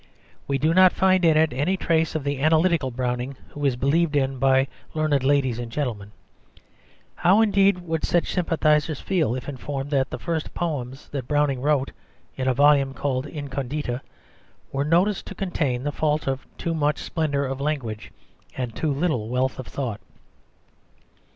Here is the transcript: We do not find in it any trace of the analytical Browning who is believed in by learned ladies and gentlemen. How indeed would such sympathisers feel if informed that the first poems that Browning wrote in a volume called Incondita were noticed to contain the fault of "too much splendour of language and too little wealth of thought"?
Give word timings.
We 0.47 0.57
do 0.57 0.73
not 0.73 0.93
find 0.93 1.23
in 1.23 1.37
it 1.37 1.53
any 1.53 1.77
trace 1.77 2.15
of 2.15 2.23
the 2.23 2.41
analytical 2.41 2.89
Browning 2.89 3.35
who 3.49 3.63
is 3.67 3.75
believed 3.75 4.15
in 4.15 4.39
by 4.39 4.67
learned 4.95 5.23
ladies 5.23 5.59
and 5.59 5.71
gentlemen. 5.71 6.11
How 7.13 7.39
indeed 7.39 7.77
would 7.83 8.03
such 8.03 8.33
sympathisers 8.33 8.99
feel 8.99 9.35
if 9.35 9.47
informed 9.47 9.91
that 9.91 10.09
the 10.09 10.17
first 10.17 10.55
poems 10.55 11.07
that 11.09 11.27
Browning 11.27 11.61
wrote 11.61 11.91
in 12.35 12.47
a 12.47 12.53
volume 12.55 12.95
called 12.95 13.27
Incondita 13.27 14.01
were 14.71 14.83
noticed 14.83 15.27
to 15.27 15.35
contain 15.35 15.83
the 15.83 15.91
fault 15.91 16.25
of 16.25 16.47
"too 16.57 16.73
much 16.73 16.97
splendour 16.97 17.45
of 17.45 17.61
language 17.61 18.11
and 18.57 18.75
too 18.75 18.91
little 18.91 19.29
wealth 19.29 19.59
of 19.59 19.67
thought"? 19.67 20.01